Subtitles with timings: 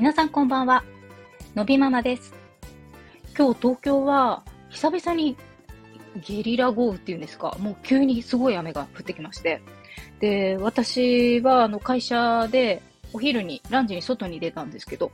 [0.00, 0.82] 皆さんこんばんは。
[1.54, 2.32] のびママです。
[3.36, 5.36] 今日東京は久々に
[6.26, 9.60] ゲリラ豪雨っていうんですか、もう急にすごい雨が降ってきまして。
[10.18, 12.80] で、私はあの会社で
[13.12, 15.12] お昼に、ランチに外に出たんですけど、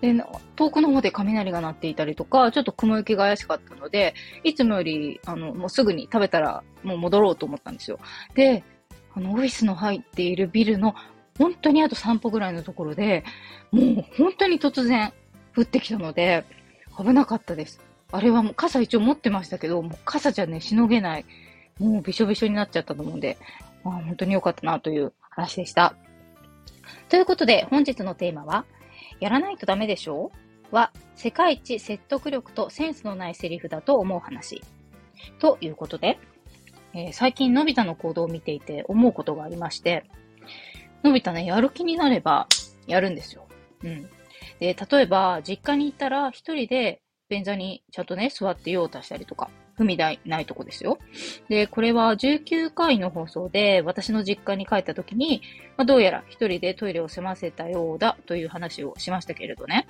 [0.00, 0.14] で、
[0.56, 7.98] 遠くの方で雷が鳴っていたりとか、ちょっと雲行きが怪しかったので、いつもより、あの、もうすぐに食べたらもう戻ろうと思ったんですよ。
[8.34, 8.64] で、
[9.12, 10.94] あの、オフィスの入っているビルの
[11.38, 13.24] 本当にあと3歩ぐらいのところで、
[13.72, 15.12] もう本当に突然
[15.56, 16.44] 降ってきたので、
[16.96, 17.80] 危なかったです。
[18.12, 21.24] あれはもう傘一応持ってましたけど、もう傘じゃね、しのげない。
[21.78, 23.36] もうびしょびしょになっちゃったと思うんで、
[23.84, 25.96] あ、本当に良かったなという話でした。
[27.08, 28.64] ということで、本日のテーマは、
[29.18, 30.30] やらないとダメでしょ？
[30.70, 34.62] うは、世界一説得力とセンスのないセリフだと思う話。
[35.40, 36.18] ということで、
[36.92, 40.04] えー、最近のび太の行動を見ていて思うことがありまして、
[41.04, 42.48] のび太ね、やる気になれば、
[42.86, 43.46] やるんですよ。
[43.84, 44.08] うん。
[44.58, 50.98] で、例えば、実家に行ったら、一人で便座にちゃんとね、座って用を足したりとか、踏み台ないとこですよ。
[51.48, 55.42] で、これは19回の放送で、私の実家に帰った時に、
[55.76, 59.88] まあ、どうやら一人でトイレを済ませたようだという話をしましたけれどね。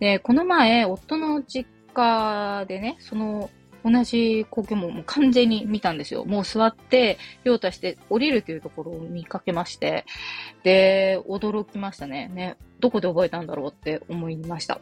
[0.00, 3.50] で、この前、夫の実家でね、その
[3.84, 6.24] 同じ光景ももう完全に見たんですよ。
[6.24, 10.04] もう座って、用足して降りるというところを見かけまして、
[10.62, 12.30] で、驚きましたね。
[12.34, 14.80] ね、どこで覚えたんだろうって思いました。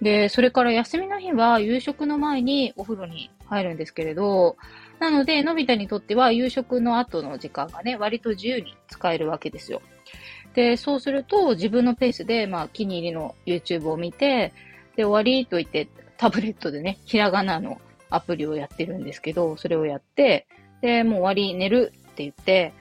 [0.00, 4.56] で、それから休みの日は夕食の前にお風呂に入るんですけれど、
[4.98, 9.82] なので、のび太にとっては夕食の後の時間がね、割と自由に使えるわけですよ。
[10.54, 14.52] で、そうすると自分のペースで、まあ、気に入りの YouTube を見て、
[14.96, 20.46] で、終わりと言って、タブレットでね、ひらがなのアプリをやってるんですけど、それをやって、
[20.80, 22.72] で、もう終わり、寝るって言って、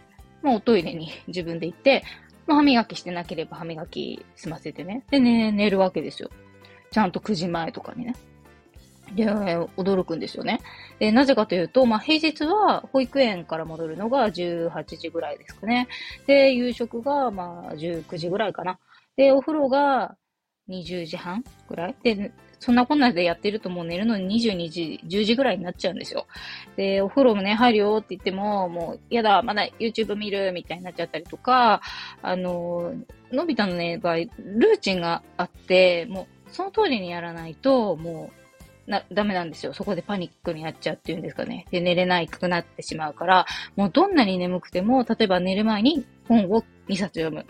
[0.41, 2.03] もうおトイレに自分で行って、
[2.45, 5.03] まあ、歯磨きしてなければ歯磨き済ませてね。
[5.11, 6.29] でね、寝るわけですよ。
[6.91, 8.15] ちゃんと9時前とかにね。
[9.15, 10.59] で、驚くんですよね。
[10.99, 15.87] で、なぜかというと、まあ、平日は保育園から戻るのが18時ぐらいですかね。
[16.25, 18.79] で、夕食が、まあ、19時ぐらいかな。
[19.15, 20.15] で、お風呂が
[20.69, 21.95] 20時半ぐらい。
[22.03, 26.27] で、そんなこんなでやってるともう寝るのに22時、10時ぐらいになっちゃうんですよ。
[26.75, 31.81] で、お風呂もね、入るよって言っても、もう、やだ、まだ YouTube 見るみたいになっちゃったりとか、
[32.21, 32.93] あの、
[33.31, 38.31] のび太のね、場合、ルーチンがあって、もう、その通りにやらないと、も
[38.87, 39.73] う、な、ダメなんですよ。
[39.73, 41.65] そこでパニックになっちゃうっていうんですかね。
[41.71, 47.45] で、寝れないくなってしまうから、もうどんなに眠くても、例えば寝る前に本を2冊読む。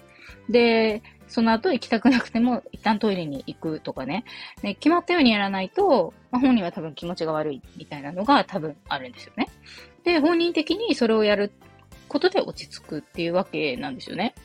[0.50, 4.24] で、その後行きたくなくても一旦トイレに行くとかね。
[4.62, 9.50] ね決まったようにやらないと、まあ、本人は多分気持ちが悪いみたいなのが多分あるんですよね。
[10.04, 11.52] で、本人的にそれをやる
[12.08, 14.36] ことで落ち着くっていうわけなんですよね。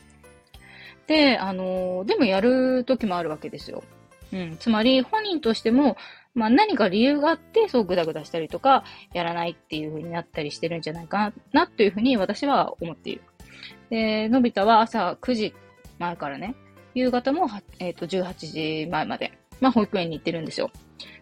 [1.07, 3.83] で、あのー、でもやる時もあるわけですよ。
[4.33, 4.57] うん。
[4.57, 5.95] つまり本人としても、
[6.33, 8.83] まあ何か理由があって、そうグダグダしたりとか、
[9.13, 13.21] やらないっていう風になったりしてるんじゃないかな、というふうに私は思っている。
[13.89, 15.53] で、のび太は朝9時
[15.99, 16.55] 前からね、
[16.93, 17.47] 夕方も、
[17.79, 18.33] えっ、ー、と、18
[18.83, 20.71] 時前まで、まあ、保育園に行ってるんですよ。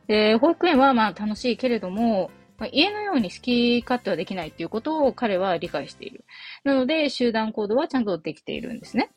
[0.08, 6.26] で、保育園はまあ楽しいけれども、まあ、家のように好き勝手はできないっていうことを彼は理解している。
[6.64, 9.10] なので、集団行動はちゃんとできているんですね。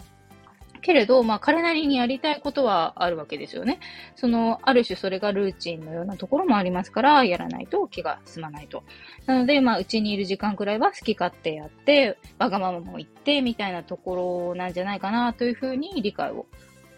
[0.85, 3.81] けれど、まあ、彼なりにやりたいことはあるわけですよね。
[4.17, 8.85] その、ある種それがルーチンのようなところもありますから、やらないと気が済まないと。
[9.25, 16.45] なので、まあ、うちにいる時間くらいは好き勝手やって、わがままも言って、みたいなところなんじゃないかな、というふうに理解を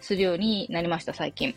[0.01, 1.55] するようになりました、最近。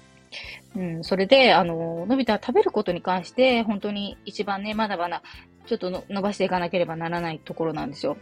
[0.76, 5.24] うん、それで、あの、のび太は食べることに関して、本当に一番ね、まだまだ、
[5.66, 8.16] ちょっと伸ばしていかなければならないところなんですよ。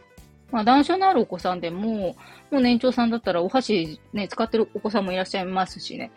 [0.51, 2.17] まあ、断症のあるお子さんでも、
[2.51, 6.11] もう年長さんだったらお箸ね、使ってるお子さんもいらっしゃいますしね。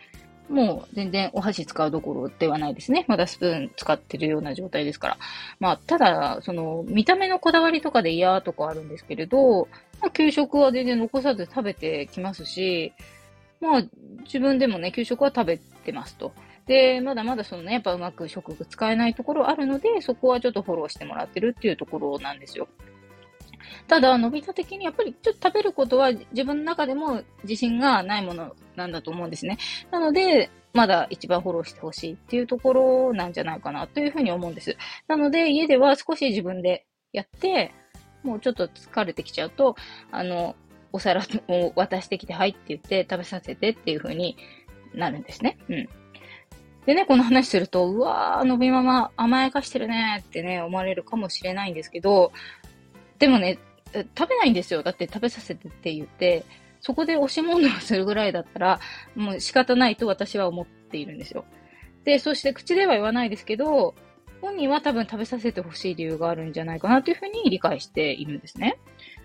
[0.48, 3.04] もう全然お箸使うどころではないですね。
[3.08, 5.18] まだスプーン使ってるような状態ですから。
[5.60, 9.68] まあ、ただ、その、見た目のこだわりとかで嫌とかあるんですけれど、
[10.00, 12.92] まあ、給食は全然残さず食べてきますし、
[13.60, 13.82] まあ、
[14.24, 16.32] 自分でもね、給食は食べてますと。
[16.66, 22.68] で、まだまだそのね、やっぱうまく食具使えないところあるので、そこはちょっとフォローしてもらってるっていうところなんですよ。
[23.88, 29.58] ただ、のび太的にやっぱりちょっと食べることは自分の中でも自信がないものなんだと思うんですね。
[29.90, 34.76] なので、まだ一番フォローしてほしいっていうところなんじゃないかなというふうに思うんです。
[35.06, 37.74] なので、家では少し自分でやって、
[38.22, 39.76] もうちょっと疲れてきちゃうと、
[40.10, 40.56] あの、
[40.92, 44.36] お皿を渡してきて、はいって言って食べさせてっていう風に
[44.94, 45.58] なるんですね。
[45.68, 45.88] うん。
[46.86, 52.32] でね、この話すると、うわー、のびママ甘やかしてるねってね、思われるかもしれないんですけど、
[53.22, 53.56] でもね、
[54.18, 54.82] 食べないんですよ。
[54.82, 56.44] だって食べさせてって言って、
[56.80, 58.80] そこで押し問答するぐらいだったら、
[59.14, 61.44] もう仕方ないと私は思っているんですよ。
[62.02, 63.94] で、そして口では言わないですけど、
[64.40, 68.76] 本人は多分食べさせてほしい理由があるんじゃないかなというふうに理解しているんですね。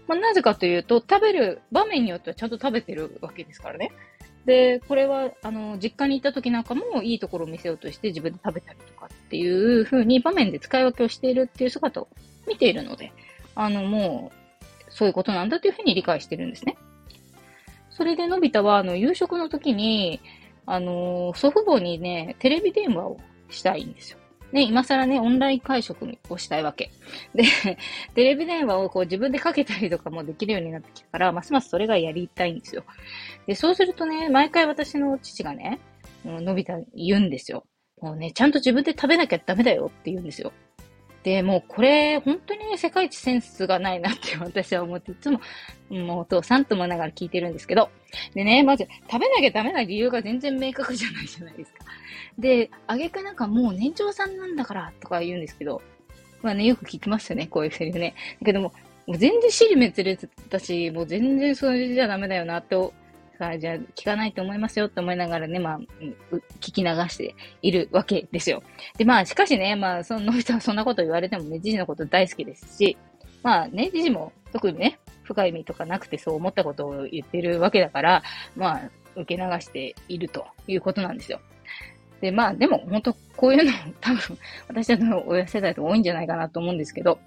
[0.08, 3.92] まあ、なぜかというと、食べる場面によってはちゃんと食べてるわけですからね。
[4.46, 12.08] で、これは、あの、実家に行った時なんかもいいところを見せようとして自分で食べたりとかっていう風に場面で使い分けをしているっていう姿を
[12.48, 13.12] 見ているので、
[13.60, 16.78] あの、もう、そういうことなんだというふうに理解してるんですね。
[17.90, 20.22] それでのび太は、あの、夕食の時に、
[20.68, 23.18] あの、祖父母にね、テレビ電話を
[23.50, 24.20] したいんですよ。
[24.52, 26.92] ね、今更ね、オンライン会食をしたいわけ。
[27.34, 27.44] で、
[28.14, 32.84] テレビ電話をこう自分でかけたりとかもできるようになってきたから、ますますそれがやりたいんですよ。
[33.48, 35.80] で、そうするとね、毎回私の父がね、
[36.24, 37.66] のび太言うんですよ。
[38.02, 40.54] もうね、ちゃんと自分で食べなきゃダメだよって言うんですよ。
[41.28, 45.42] で、もうこれ、本当に、世界一センスがないなって 私は思って、いつも、
[45.90, 47.90] もうお父さんと思いながら聞いてるんですけど。
[48.34, 51.80] でね、まず、食べなきゃダメな理由が全然明確じゃないじゃないですか。
[52.40, 55.82] で、あげくなんかもう年長さんなんだからとか言うんですけど、
[56.42, 58.16] まあね、よく聞きますよね、こういうセリフね。
[58.40, 58.72] だけども、
[59.06, 62.78] もう全然尻滅裂だし、もう全然それじゃダメだよなって
[63.38, 65.80] さあ、じゃあ聞かないと思いますよって思いながらね、まあ、
[66.60, 68.64] 聞き流しているわけですよ。
[68.98, 72.98] で、まあ、しかしね、まあ、その人はそんなこと言われてもね、じじのこと大好きですし、
[73.44, 78.24] まあね、じじも特にね、深い意味とかなくてそう思ったことを言ってるわけだから、
[78.56, 78.82] まあ、
[79.16, 81.40] 受け流しているということなんですよ。
[82.22, 84.38] で、まあ、でも、本当こういうの、多分、
[84.68, 87.20] 私たちの親世代と多いんじゃないかなと思うんですけど、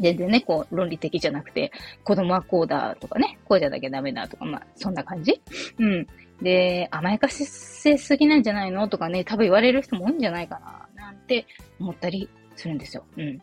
[0.00, 1.72] 全然ね、こう、論理的じゃなくて、
[2.04, 5.40] 子供はこうだとかね、こうじゃなきゃダメだとか、まあ、そんな感じ
[5.78, 6.06] うん。
[6.42, 10.58] で、甘やかしすぎなんじゃないのとかね、多分言われる人も多いんじゃないか
[10.96, 11.46] な、なんて
[11.78, 13.04] 思ったりするんですよ。
[13.16, 13.38] うん。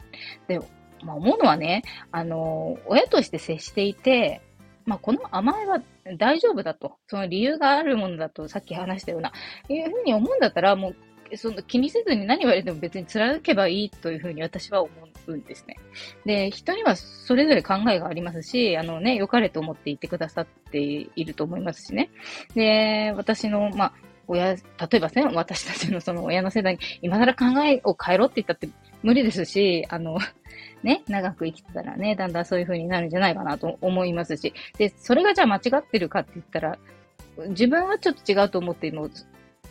[0.48, 0.60] で、
[1.04, 4.42] まあ、思うのはね、あの、親として接していて、
[4.86, 5.82] まあ、この甘えは
[6.18, 6.98] 大丈夫だと。
[7.08, 9.32] その理由があるものだと、さっき話したような、
[9.70, 10.96] いうふうに思うんだったら、もう
[11.36, 14.92] その気にせずに何言われても別に貫けばいいというふうに私は思
[15.28, 15.78] うんですね。
[16.26, 22.10] で、人にはそれぞれ考えがありますし、あのね、良かれと思っていてくださっていると思いますしね。
[22.56, 23.94] で、私の、まあ、
[24.28, 24.60] 親、例
[24.94, 28.70] えばね、私たちのその親の世代に今更考えを変えろって言ったって
[29.02, 30.20] 無理ですし、あの、
[30.84, 36.78] ね、長く生きてたらね、だんだんそういう風になるんじゃないかなと思いますし、で、それがじゃあ間違ってるかって言ったら、
[37.50, 39.10] 自分はちょっと違うと思っても、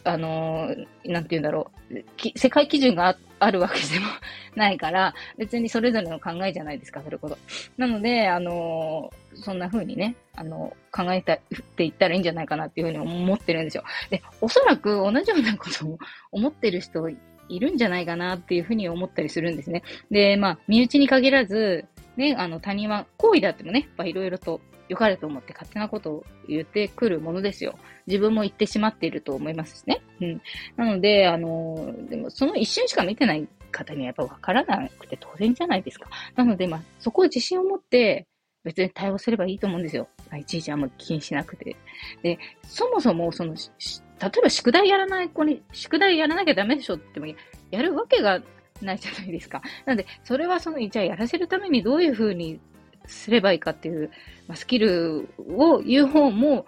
[0.06, 1.94] あのー、なんて言うんだろう、
[2.36, 4.06] 世界基準があるわけでも
[4.54, 7.36] ないから、別にそれぞれの考えじゃないですか、それこそ。
[7.76, 11.38] なので、あのー、そんな風にね、あの、考えたっ
[11.76, 13.82] ていったらいいんじゃないかなっていうふうに思ってるんですよ。
[14.08, 15.98] で、おそらく同じようなことを
[16.30, 17.16] 思ってる人い
[17.60, 19.82] るんじゃないかなっていうふうに思ったりするんですね。
[20.10, 21.84] で、まあ、身内に限らず、
[22.16, 27.78] ね、あの、他人は行為であってもね、いろいろと良かれと思って勝手なことを言ってくるものですよ。
[28.06, 30.02] 自分も言ってしまっていると思いますしね。
[30.20, 30.42] うん。
[30.76, 36.08] なので、あの、でもその一瞬しか見てない方にはやっぱ分からなくて当然じゃないですか。
[36.34, 38.26] なので、まあ、そこを自信を持って、
[38.64, 40.08] 別に対応すればいいと思うんですよ。
[40.36, 41.76] いちいちあんま気にしなくて。
[42.22, 47.26] で、そもそも、その、例えば宿題やらない子に、宿題やらなきゃダメでしょっても、
[47.70, 48.42] やるわけが
[48.82, 49.62] ないじゃないですか。
[49.84, 52.58] なので、それはその、じゃあやらせるためにどういうふうに
[53.06, 54.10] すればいいかっていう、
[54.48, 56.66] まあ、スキルを言う方も、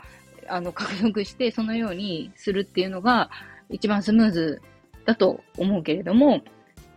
[0.48, 3.30] あの、獲得して、そのようにするっていうのが、
[3.70, 4.62] 一番スムーズ
[5.04, 6.42] だと思うけれども、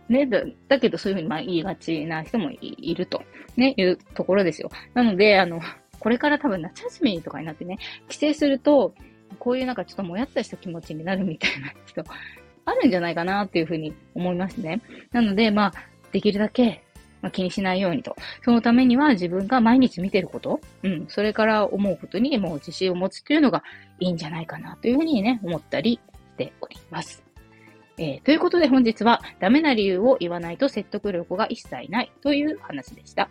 [0.08, 3.22] ね、だだけどそういうふうにまあ言いがちな人もいると、
[3.56, 4.70] ね、いうところですよ。
[4.94, 5.60] なので、あの、
[5.98, 7.78] これから多分夏休みとかになってね、
[8.08, 8.94] 帰省すると、
[9.38, 12.04] こういうなんかちょっともやったした気持ちになるみたいな人、
[12.64, 14.80] あるんじゃないかなっていうふうに思いますね。
[15.12, 15.72] なので、まあ、
[16.12, 16.81] できるだけ
[17.22, 18.16] まあ、気にしないようにと。
[18.44, 23.62] そのためには自分が毎日見てること、うん、それから思うことにもう自信を持つというのが
[24.00, 27.22] いいんじゃないかなというふうにね、思ったりしております。
[27.98, 33.28] えー、ということで本日はダメな理由を言わないと説得力が一切ないという話でした。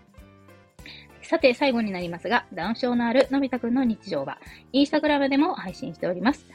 [1.23, 4.39] さて、最後になりますが、ダウン症のあるのび太くんの日常は、
[4.73, 6.45] インスタグラムでも配信しております。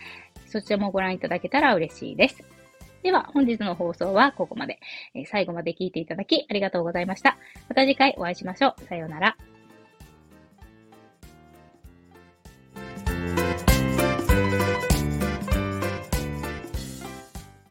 [0.47, 2.56] そちらもご覧いただけたら嬉しいです。
[3.07, 4.81] では、本日の放送はここまで。
[5.15, 7.39] え最後まで聞いていただきありがとうございました。
[7.69, 8.83] また次回お会いしましょう。
[8.83, 9.37] さようなら。